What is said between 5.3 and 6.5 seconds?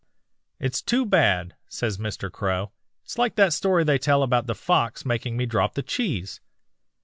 me drop the cheese.'